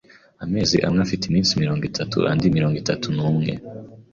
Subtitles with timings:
[0.45, 3.53] Amezi amwe afite iminsi mirongo itatu, andi mirongo itatu numwe.